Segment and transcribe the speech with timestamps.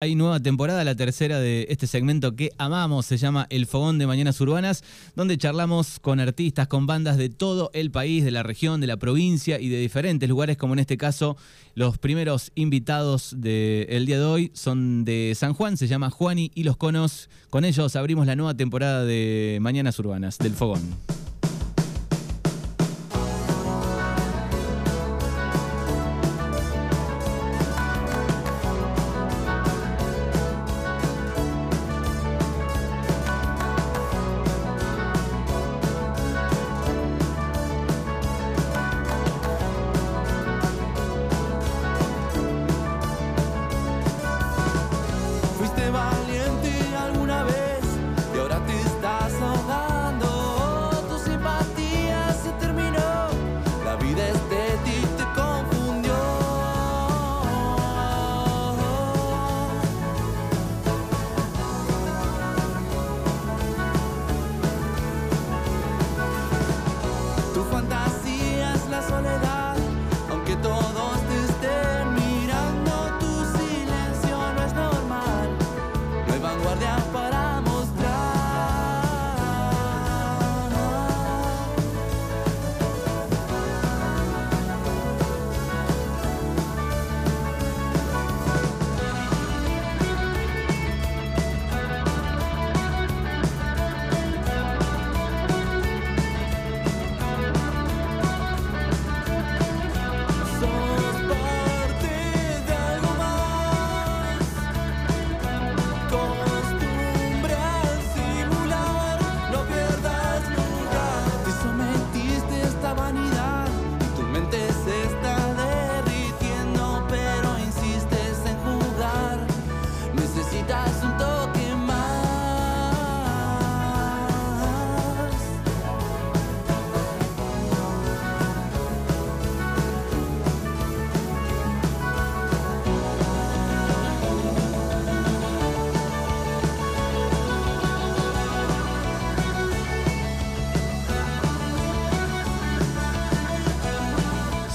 [0.00, 4.06] Hay nueva temporada, la tercera de este segmento que amamos, se llama El Fogón de
[4.06, 4.84] Mañanas Urbanas,
[5.16, 8.96] donde charlamos con artistas, con bandas de todo el país, de la región, de la
[8.96, 11.36] provincia y de diferentes lugares, como en este caso
[11.74, 16.62] los primeros invitados del día de hoy son de San Juan, se llama Juani y
[16.62, 17.28] los Conos.
[17.50, 21.27] Con ellos abrimos la nueva temporada de Mañanas Urbanas, del Fogón.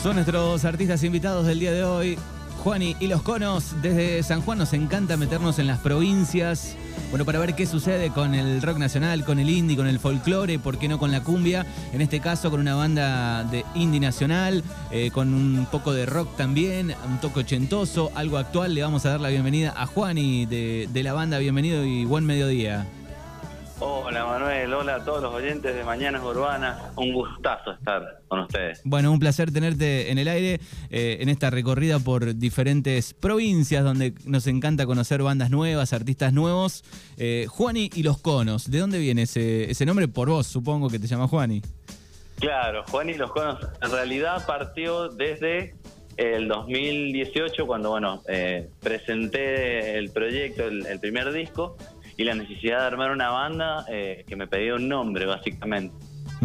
[0.04, 2.18] Son nuestros artistas invitados del día de hoy.
[2.62, 6.76] Juani y los Conos, desde San Juan nos encanta meternos en las provincias.
[7.10, 10.60] Bueno, para ver qué sucede con el rock nacional, con el indie, con el folclore,
[10.60, 11.66] por qué no con la cumbia.
[11.94, 16.36] En este caso, con una banda de indie nacional, eh, con un poco de rock
[16.36, 18.74] también, un toque ochentoso, algo actual.
[18.74, 21.38] Le vamos a dar la bienvenida a Juani de, de la banda.
[21.38, 22.86] Bienvenido y buen mediodía.
[23.80, 26.80] Hola Manuel, hola a todos los oyentes de Mañanas Urbanas.
[26.96, 28.82] Un gustazo estar con ustedes.
[28.84, 34.14] Bueno, un placer tenerte en el aire eh, en esta recorrida por diferentes provincias donde
[34.26, 36.84] nos encanta conocer bandas nuevas, artistas nuevos.
[37.18, 40.08] Eh, Juani y los Conos, ¿de dónde viene ese, ese nombre?
[40.08, 41.62] Por vos, supongo que te llama Juani.
[42.40, 45.76] Claro, Juan y los Conos en realidad partió desde
[46.18, 51.76] el 2018 cuando bueno eh, presenté el proyecto, el, el primer disco
[52.18, 55.96] y la necesidad de armar una banda eh, que me pedía un nombre básicamente.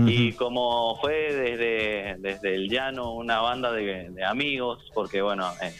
[0.08, 5.72] Y como fue desde, desde el llano una banda de, de amigos, porque bueno, eh,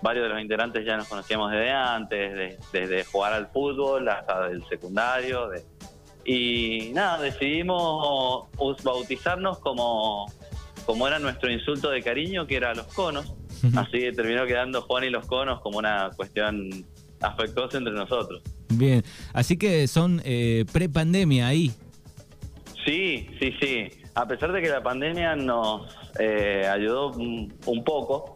[0.00, 4.46] varios de los integrantes ya nos conocíamos desde antes, de- desde jugar al fútbol hasta
[4.46, 5.48] el secundario.
[5.48, 5.64] de-
[6.24, 8.48] y nada, decidimos
[8.84, 10.30] bautizarnos como,
[10.86, 13.34] como era nuestro insulto de cariño, que era los conos.
[13.76, 16.68] Así que terminó quedando Juan y los conos como una cuestión
[17.20, 18.42] afectuosa entre nosotros.
[18.70, 19.02] Bien,
[19.32, 21.72] así que son eh, pre-pandemia ahí.
[22.84, 23.88] Sí, sí, sí.
[24.14, 28.34] A pesar de que la pandemia nos eh, ayudó un, poco,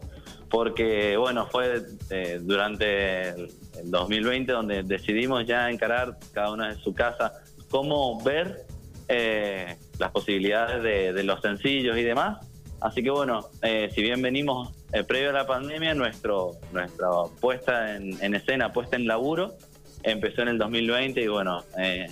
[0.49, 6.81] porque bueno, fue eh, durante el, el 2020 donde decidimos ya encarar cada una de
[6.81, 7.33] su casa
[7.73, 8.67] cómo ver
[9.07, 12.45] eh, las posibilidades de, los sencillos y demás.
[12.79, 17.07] Así que bueno, eh, si bien venimos eh, previo a la pandemia, nuestro nuestra
[17.41, 19.53] puesta en, en escena, puesta en laburo,
[20.03, 22.07] empezó en el 2020 y bueno, eh,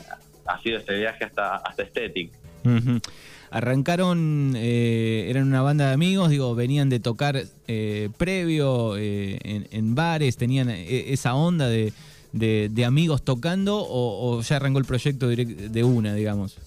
[0.45, 2.31] ha sido este viaje hasta, hasta Aesthetic.
[3.53, 9.67] Arrancaron, eh, eran una banda de amigos, digo, venían de tocar eh, previo eh, en,
[9.71, 11.91] en bares, tenían eh, esa onda de,
[12.31, 16.57] de- de amigos tocando o, o ya arrancó el proyecto de una, digamos.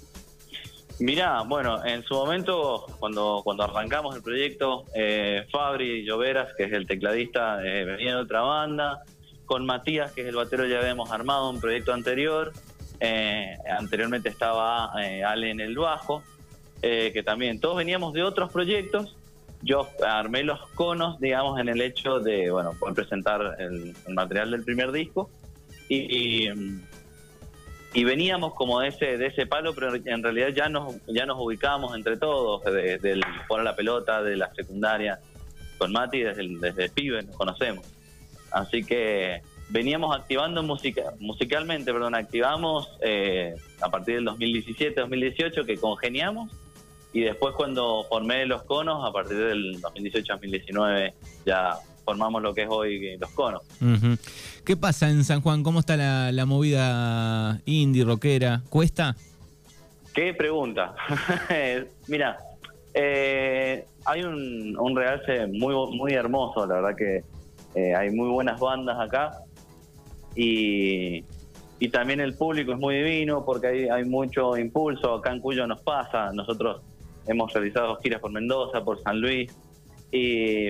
[1.00, 6.72] Mirá, bueno, en su momento, cuando, cuando arrancamos el proyecto, eh, Fabri Lloveras, que es
[6.72, 9.02] el tecladista, eh, venía de otra banda.
[9.46, 12.52] Con Matías, que es el batero, ya habíamos armado un proyecto anterior.
[13.00, 16.22] Eh, anteriormente estaba eh, Ale en el bajo,
[16.82, 19.16] eh, que también todos veníamos de otros proyectos
[19.64, 24.62] yo armé los conos, digamos, en el hecho de, bueno, poder presentar el, material del
[24.62, 25.30] primer disco
[25.88, 26.48] y,
[27.94, 31.38] y, veníamos como de ese de ese palo, pero en realidad ya nos ya nos
[31.40, 35.18] ubicamos entre todos, de- del poner la pelota, de la secundaria,
[35.78, 37.86] con Mati desde desde pibe nos conocemos.
[38.54, 46.52] Así que veníamos activando musicalmente, perdón, activamos eh, a partir del 2017-2018 que congeniamos
[47.12, 51.12] y después cuando formé los conos, a partir del 2018-2019
[51.44, 53.62] ya formamos lo que es hoy los conos.
[54.64, 55.64] ¿Qué pasa en San Juan?
[55.64, 58.62] ¿Cómo está la, la movida indie, rockera?
[58.68, 59.16] ¿Cuesta?
[60.14, 60.94] ¿Qué pregunta?
[62.06, 62.38] Mira,
[62.92, 67.24] eh, hay un, un realce muy, muy hermoso, la verdad que
[67.74, 69.30] eh, hay muy buenas bandas acá
[70.34, 71.24] y,
[71.78, 75.66] y también el público es muy divino porque hay, hay mucho impulso, acá en Cuyo
[75.66, 76.82] nos pasa, nosotros
[77.26, 79.52] hemos realizado giras por Mendoza, por San Luis
[80.10, 80.68] y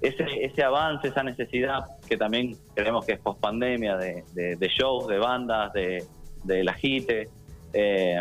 [0.00, 4.68] ese, ese avance, esa necesidad que también creemos que es post pandemia de, de- de
[4.68, 6.04] shows, de bandas, de,
[6.44, 6.76] de la
[7.74, 8.20] eh,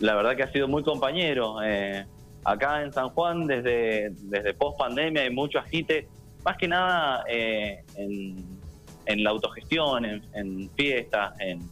[0.00, 1.62] la verdad que ha sido muy compañero.
[1.62, 2.04] eh,
[2.44, 6.08] acá en San Juan, desde, desde post pandemia, hay mucho agite,
[6.44, 11.68] más que nada eh, en, la autogestión, en, fiestas, en,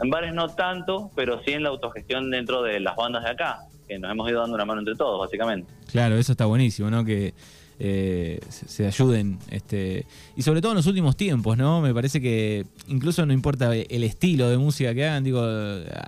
[0.00, 3.60] en bares no tanto, pero sí en la autogestión dentro de las bandas de acá,
[3.86, 5.72] que nos hemos ido dando una mano entre todos, básicamente.
[5.90, 7.04] Claro, eso está buenísimo, ¿no?
[7.04, 7.34] Que
[7.78, 9.38] eh, se, se ayuden.
[9.50, 10.06] Este,
[10.36, 11.80] y sobre todo en los últimos tiempos, ¿no?
[11.80, 15.42] Me parece que incluso no importa el estilo de música que hagan, digo,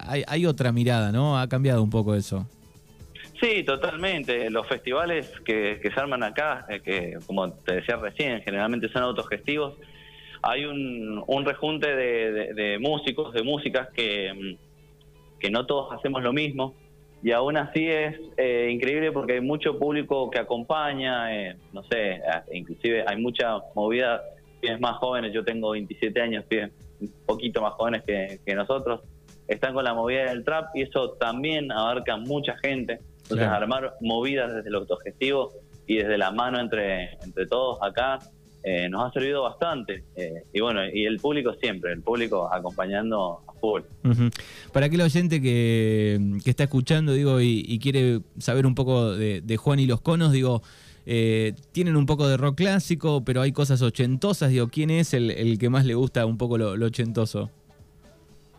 [0.07, 1.39] hay, hay otra mirada, ¿no?
[1.39, 2.47] Ha cambiado un poco eso.
[3.41, 4.51] Sí, totalmente.
[4.51, 9.03] Los festivales que, que se arman acá, eh, que como te decía recién, generalmente son
[9.03, 9.75] autogestivos,
[10.43, 16.33] hay un, un rejunte de, músicos, de músicas que, mm, que no todos hacemos lo
[16.33, 16.75] mismo.
[17.23, 22.21] Y aún así es eh, increíble porque hay mucho público que acompaña, eh, no sé,
[22.53, 24.23] inclusive hay mucha movida,
[24.61, 29.01] pibes más jóvenes, yo tengo 27 años, pibes un poquito más jóvenes que, que nosotros,
[29.49, 33.01] están con la movida del trap y eso también abarca mucha gente.
[33.27, 33.65] Entonces Claro.
[33.65, 35.53] armar movidas desde el autogestivo
[35.87, 38.21] y desde la mano entre, entre todos acá
[38.63, 40.05] eh, nos ha servido bastante.
[40.17, 43.83] Eh, y bueno, y el público siempre, el público acompañando a full.
[44.05, 44.31] Ujú.
[44.73, 49.41] Para aquel oyente que, que está escuchando, digo, y, y quiere saber un poco de,
[49.41, 50.63] de Juan y los conos, digo,
[51.05, 55.31] eh, tienen un poco de rock clásico, pero hay cosas ochentosas, digo, ¿quién es el,
[55.31, 57.51] el que más le gusta un poco lo, lo ochentoso?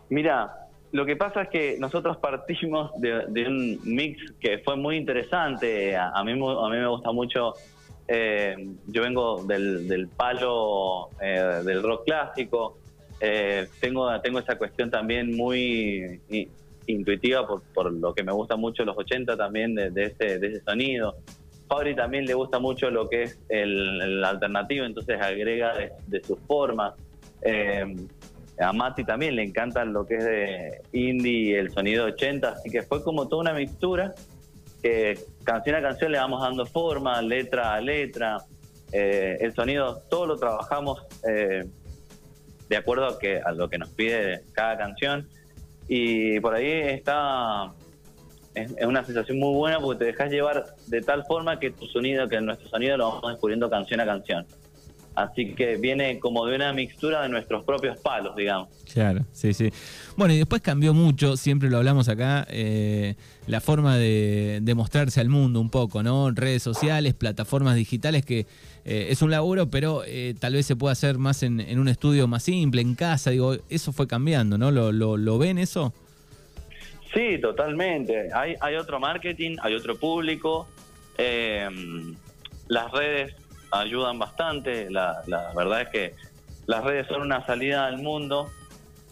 [0.08, 0.50] Mira,
[0.92, 5.96] lo que pasa es que nosotros partimos de, un mix que fue muy interesante.
[5.96, 7.54] A, a mí, a mí me gusta mucho.
[8.06, 8.56] eh,
[8.86, 12.78] yo vengo del, palo eh, del rock clásico.
[13.20, 16.20] Eh, tengo, esa cuestión también muy
[16.86, 21.16] intuitiva por, lo que me gusta mucho los 80 también de, ese, de ese sonido.
[21.68, 26.24] Fabri también le gusta mucho lo que es el, el alternativo, entonces agrega de, de
[26.24, 26.94] sus formas.
[27.42, 27.94] Eh,
[28.60, 32.70] a Mati también le encanta lo que es de indie y el sonido 80, así
[32.70, 34.14] que fue como toda una mixtura
[34.82, 38.38] que canción a canción le vamos dando forma, letra a letra.
[38.92, 41.64] Eh, el sonido, todo lo trabajamos eh,
[42.68, 45.28] de acuerdo a, que, a lo que nos pide cada canción.
[45.88, 47.72] Y por ahí está.
[48.54, 51.86] Es, es una sensación muy buena porque te dejas llevar de tal forma que tu
[51.86, 54.46] sonido, que nuestro sonido lo vamos descubriendo canción a canción.
[55.18, 58.68] Así que viene como de una mixtura de nuestros propios palos, digamos.
[58.92, 59.72] Claro, sí, sí.
[60.16, 63.16] Bueno, y después cambió mucho, siempre lo hablamos acá, eh,
[63.48, 66.30] la forma de, de mostrarse al mundo un poco, ¿no?
[66.30, 68.46] Redes sociales, plataformas digitales, que
[68.84, 71.88] eh, es un laburo, pero eh, tal vez se pueda hacer más en, en un
[71.88, 74.70] estudio más simple, en casa, digo, eso fue cambiando, ¿no?
[74.70, 75.92] ¿Lo, lo, lo ven eso?
[77.12, 78.32] Sí, totalmente.
[78.32, 80.68] Hay, hay otro marketing, hay otro público.
[82.68, 83.34] las redes
[83.70, 84.90] ayudan bastante.
[84.90, 86.14] La, la verdad es que
[86.66, 88.50] las redes son una salida al mundo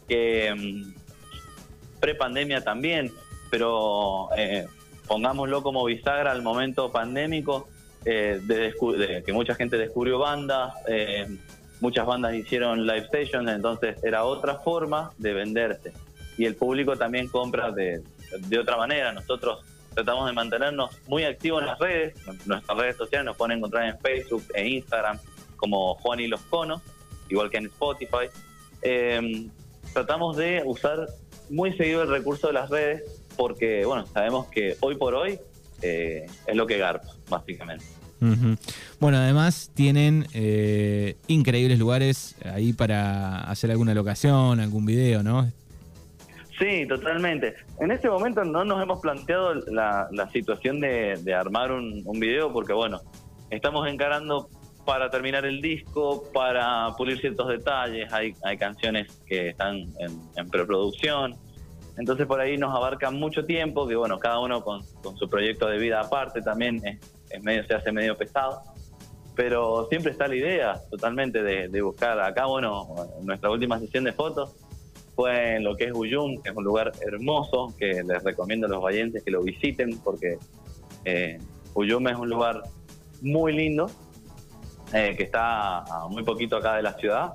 [0.08, 3.10] que mm, pre-pandemia también,
[3.50, 4.66] pero eh,
[5.06, 7.68] pongámoslo como bisagra al momento pandémico,
[8.04, 11.26] eh, de, de que mucha gente descubrió bandas, eh,
[11.80, 15.92] muchas bandas hicieron live stations, entonces era otra forma de venderse.
[16.38, 18.02] Y el público también compra de,
[18.48, 19.12] de otra manera.
[19.12, 19.64] Nosotros
[19.96, 22.14] tratamos de mantenernos muy activos en las redes.
[22.44, 25.18] Nuestras redes sociales nos pueden encontrar en Facebook e Instagram
[25.56, 26.82] como Juan y los Conos,
[27.30, 28.28] igual que en Spotify.
[28.82, 29.48] Eh,
[29.94, 31.08] tratamos de usar
[31.48, 33.04] muy seguido el recurso de las redes
[33.38, 35.38] porque, bueno, sabemos que hoy por hoy
[35.80, 37.86] eh, es lo que garpa, básicamente.
[39.00, 45.50] Bueno, además tienen eh, increíbles lugares ahí para hacer alguna locación, algún video, ¿no?
[46.58, 47.54] Sí, totalmente.
[47.80, 53.00] En este momento no nos hemos planteado la, situación de, armar un, video porque, bueno,
[53.50, 54.48] estamos encarando
[54.86, 61.36] para terminar el disco, para pulir ciertos detalles, hay, hay canciones que están en, preproducción,
[61.98, 65.66] entonces por ahí nos abarca mucho tiempo, que bueno, cada uno con, con su proyecto
[65.66, 68.62] de vida aparte también es, es medio, se hace medio pesado,
[69.34, 72.18] pero siempre está la idea totalmente de, de buscar.
[72.20, 72.86] Acá, bueno,
[73.22, 74.54] nuestra última sesión de fotos
[75.16, 78.70] fue en lo que es Uyum, que es un lugar hermoso, que les recomiendo a
[78.70, 80.36] los valientes que lo visiten, porque
[81.06, 81.38] eh,
[81.74, 82.62] Uyum es un lugar
[83.22, 83.90] muy lindo,
[84.92, 87.32] eh, que está a muy poquito acá de la ciudad.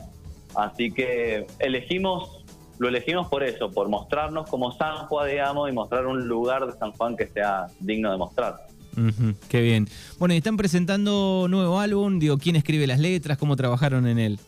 [0.55, 2.45] Así que elegimos,
[2.77, 6.77] lo elegimos por eso, por mostrarnos como San Juan, digamos, y mostrar un lugar de
[6.77, 8.67] San Juan que sea digno de mostrar.
[9.50, 9.88] Qué bien.
[10.19, 13.38] Bueno, y están presentando nuevo álbum, digo, ¿quién escribe las letras?
[13.39, 14.39] ¿Cómo trabajaron en él?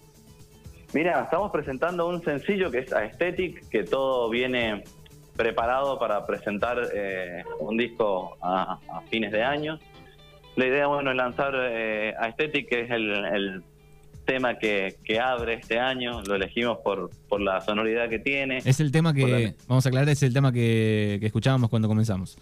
[0.93, 4.83] Mira, estamos presentando un sencillo que es Aesthetic, que todo viene
[5.35, 9.79] preparado para presentar eh, un disco a, a fines de año.
[10.55, 13.63] La idea, bueno, es lanzar eh, Aesthetic, que es el, el
[14.25, 16.21] tema que, que abre este año.
[16.21, 18.57] Lo elegimos por, por la sonoridad que tiene.
[18.59, 22.37] Es el tema que, vamos a aclarar, es el tema que, que escuchábamos cuando comenzamos.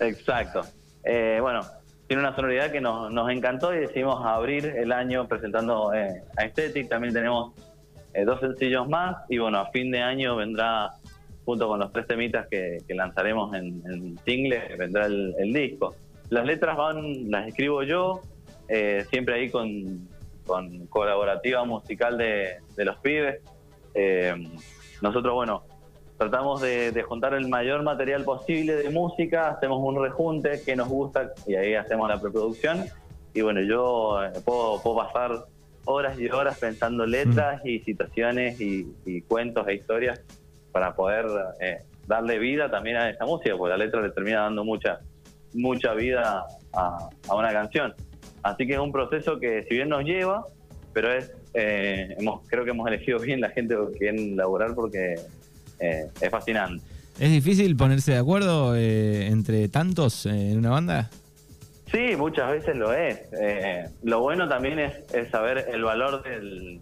[0.00, 0.62] Exacto.
[1.04, 1.60] Eh, bueno,
[2.06, 6.88] tiene una sonoridad que nos, nos encantó y decidimos abrir el año presentando eh, Aesthetic.
[6.88, 7.52] También tenemos
[8.12, 10.92] eh, dos sencillos más y bueno, a fin de año vendrá,
[11.44, 15.94] junto con los tres temitas que, lanzaremos en, en single, vendrá el, disco.
[16.28, 18.20] Las letras van, las escribo yo,
[18.68, 20.08] eh, siempre ahí con,
[20.46, 23.40] con colaborativa musical de, los pibes.
[23.94, 24.34] Eh,
[25.02, 25.62] nosotros, bueno,
[26.18, 31.32] tratamos de, juntar el mayor material posible de música, hacemos un rejunte que nos gusta
[31.46, 32.84] y ahí hacemos la preproducción.
[33.32, 35.46] Y bueno, yo puedo pasar
[35.90, 40.20] horas y horas pensando letras y situaciones y, y cuentos e historias
[40.72, 41.26] para poder
[41.60, 45.00] eh, darle vida también a esa música, porque la letra le termina dando mucha
[45.52, 47.92] mucha vida a, a una canción.
[48.42, 50.46] Así que es un proceso que si bien nos lleva,
[50.92, 55.16] pero es eh, hemos, creo que hemos elegido bien la gente con quien laburar porque
[55.80, 56.84] eh, es fascinante.
[57.18, 61.10] ¿Es difícil ponerse de acuerdo eh, entre tantos eh, en una banda?
[61.90, 63.20] Sí, muchas veces lo es.
[63.32, 66.80] Eh, lo bueno también es, saber el valor del-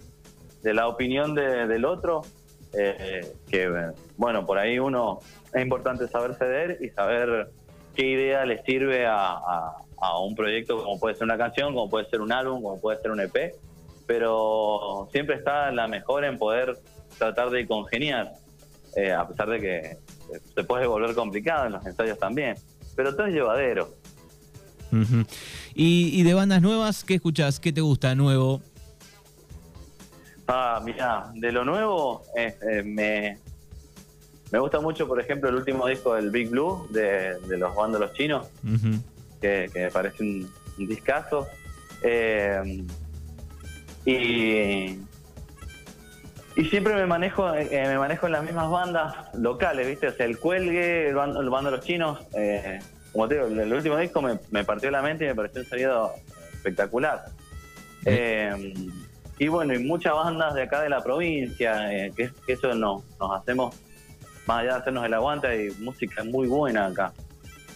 [0.63, 2.23] de la opinión de- del otro,
[2.77, 3.71] eh, que
[4.17, 5.21] bueno, por ahí uno
[5.55, 7.49] es importante saber ceder y saber
[7.95, 9.39] qué idea le sirve a,
[10.01, 13.01] a- un proyecto como puede ser una canción, como puede ser un álbum, como puede
[13.01, 13.55] ser un EP,
[14.07, 16.77] pero siempre está la mejor en poder
[17.19, 18.33] tratar de congeniar,
[18.97, 19.97] eh, a pesar de que
[20.55, 22.57] se puede volver complicado en los ensayos también,
[22.95, 23.89] pero todo es llevadero.
[25.75, 27.61] Y, y de bandas nuevas, ¿qué escuchás?
[27.61, 28.63] ¿Qué te gusta nuevo?
[30.47, 33.39] Ah, mira, de lo nuevo eh, eh, me,
[34.51, 38.13] me gusta mucho, por ejemplo, el último disco del Big Blue de, de los bandos
[38.15, 38.47] chinos,
[39.43, 41.47] que, que me parece un, un discazo.
[42.03, 42.85] Eh,
[44.07, 44.99] y,
[46.57, 50.09] y siempre me manejo eh, me manejo en las mismas bandas locales, ¿viste?
[50.09, 52.79] O sea, el Cuelgue, el bando, el bando de los chinos, eh,
[53.13, 55.63] como te digo, el, el último disco me, me partió la mente y me pareció
[55.63, 56.13] un sonido
[56.55, 57.25] espectacular.
[58.05, 58.75] Eh,
[59.39, 63.03] y bueno, y muchas bandas de acá de la provincia, eh, que, que eso no,
[63.21, 63.75] nos hacemos,
[64.47, 67.13] más allá de hacernos el aguante, hay música muy buena acá.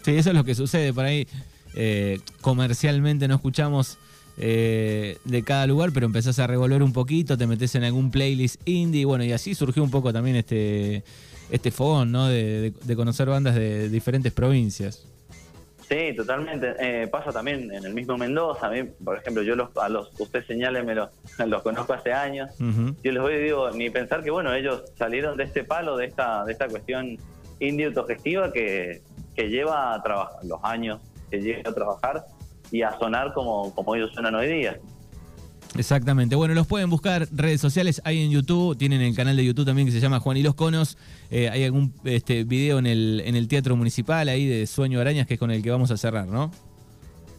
[0.04, 1.26] Sí, eso es lo que sucede por ahí.
[1.74, 3.98] eh, comercialmente no escuchamos
[4.38, 8.60] eh, de cada lugar, pero empezás a revolver un poquito, te metes en algún playlist
[8.66, 11.04] indie, bueno, y así surgió un poco también este,
[11.50, 12.26] este fogón, ¿no?
[12.28, 15.06] De, de- de conocer bandas de diferentes provincias.
[15.92, 16.74] Sí, totalmente.
[16.78, 18.68] Eh, pasa también en el mismo Mendoza.
[18.68, 21.10] A mí, por ejemplo, yo los, a los usted señale me los,
[21.46, 22.50] los conozco hace años.
[22.58, 26.06] Yo les voy y digo, ni pensar que, bueno, ellos salieron de este palo, de
[26.06, 27.18] esta, de esta cuestión
[27.60, 29.02] indie autogestiva que,
[29.36, 30.98] que lleva a trabajar, los años
[31.30, 32.24] que lleva a trabajar
[32.70, 34.78] y a sonar como, como ellos suenan hoy día.
[35.76, 36.36] Exactamente.
[36.36, 39.86] Bueno, los pueden buscar redes sociales, hay en YouTube, tienen el canal de YouTube también
[39.86, 40.98] que se llama Juan y los Conos.
[41.30, 45.26] Eh, hay algún este, video en el, en el Teatro Municipal ahí de Sueño Arañas,
[45.26, 46.50] que es con el que vamos a cerrar, ¿no?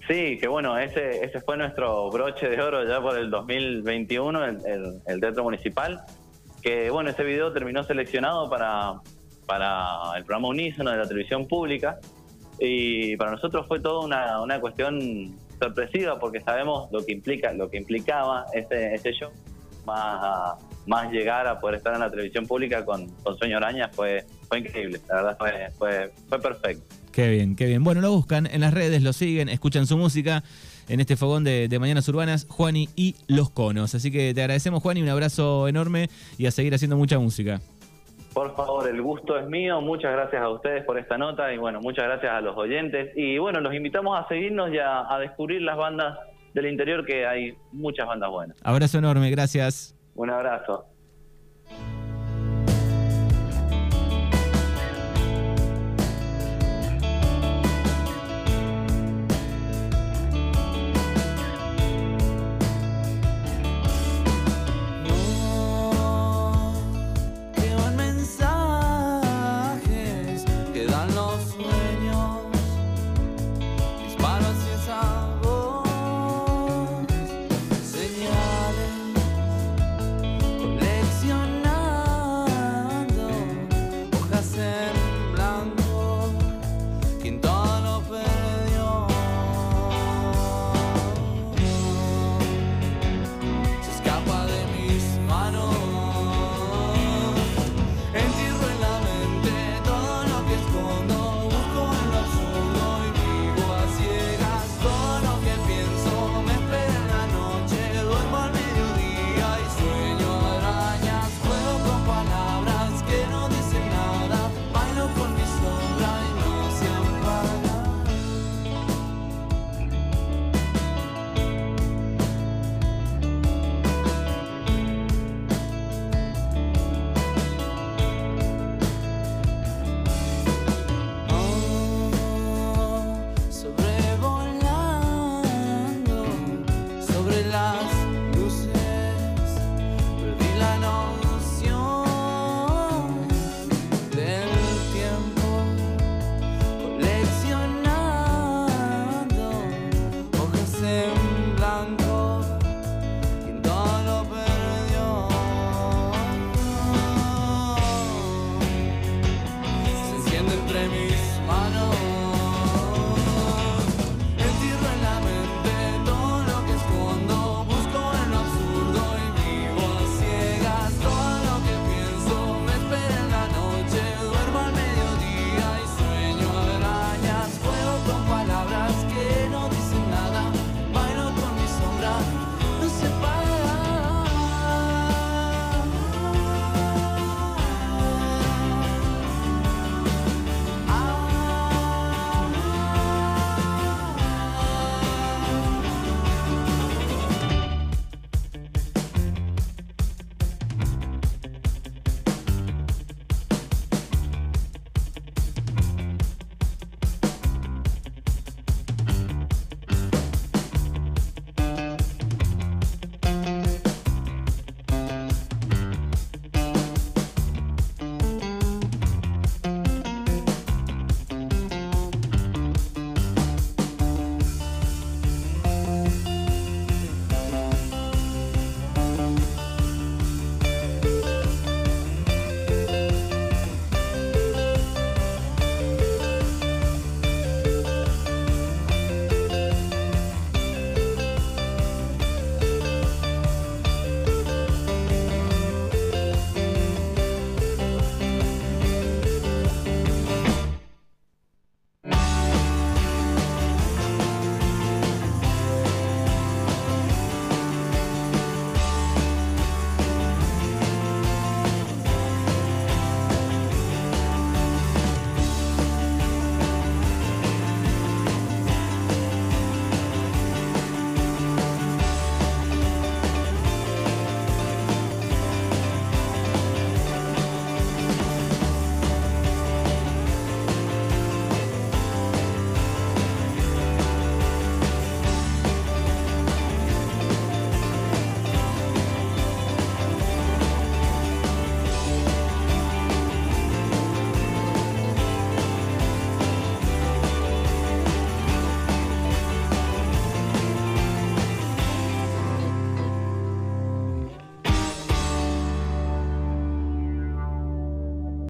[0.07, 4.57] Sí, que bueno, ese, ese fue nuestro broche de oro ya por el 2021, el,
[4.65, 6.01] el- el Teatro Municipal,
[6.61, 8.95] que bueno, ese video terminó seleccionado para,
[9.45, 11.99] para el programa Unísono de la televisión pública
[12.59, 17.69] y para nosotros fue toda una, una cuestión sorpresiva porque sabemos lo que implica, lo
[17.69, 19.31] que implicaba ese, ese show,
[19.85, 20.55] más,
[20.85, 24.59] más llegar a poder estar en la televisión pública con, con Sueño Araña fue, fue
[24.59, 26.95] increíble, la verdad fue, fue, fue perfecto.
[27.11, 27.83] Qué bien, qué bien.
[27.83, 30.43] Bueno, lo buscan en las redes, lo siguen, escuchan su música
[30.89, 33.93] en este fogón de, de Mañanas Urbanas, Juani y Los Conos.
[33.93, 37.61] Así que te agradecemos, Juani, un abrazo enorme y a seguir haciendo mucha música.
[38.33, 39.79] Por favor, el gusto es mío.
[39.81, 43.11] Muchas gracias a ustedes por esta nota y bueno, muchas gracias a los oyentes.
[43.15, 46.17] Y bueno, los invitamos a seguirnos y a, a descubrir las bandas
[46.53, 48.57] del interior, que hay muchas bandas buenas.
[48.63, 49.95] Abrazo enorme, gracias.
[50.15, 50.92] Un abrazo.